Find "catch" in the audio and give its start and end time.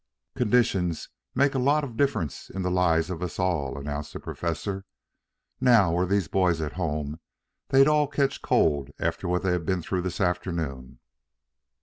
8.07-8.41